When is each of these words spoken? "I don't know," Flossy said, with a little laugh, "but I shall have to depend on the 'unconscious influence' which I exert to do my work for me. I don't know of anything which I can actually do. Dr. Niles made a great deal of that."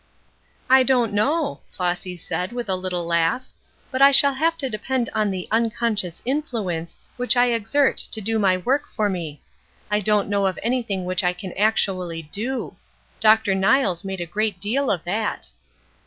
"I 0.67 0.81
don't 0.81 1.13
know," 1.13 1.59
Flossy 1.69 2.17
said, 2.17 2.51
with 2.53 2.67
a 2.67 2.75
little 2.75 3.05
laugh, 3.05 3.49
"but 3.91 4.01
I 4.01 4.09
shall 4.09 4.33
have 4.33 4.57
to 4.57 4.67
depend 4.67 5.11
on 5.13 5.29
the 5.29 5.47
'unconscious 5.51 6.23
influence' 6.25 6.95
which 7.17 7.37
I 7.37 7.51
exert 7.51 7.97
to 8.09 8.19
do 8.19 8.39
my 8.39 8.57
work 8.57 8.89
for 8.89 9.09
me. 9.09 9.43
I 9.91 9.99
don't 9.99 10.27
know 10.27 10.47
of 10.47 10.57
anything 10.63 11.05
which 11.05 11.23
I 11.23 11.33
can 11.33 11.53
actually 11.53 12.23
do. 12.23 12.75
Dr. 13.19 13.53
Niles 13.53 14.03
made 14.03 14.21
a 14.21 14.25
great 14.25 14.59
deal 14.59 14.89
of 14.89 15.03
that." 15.03 15.51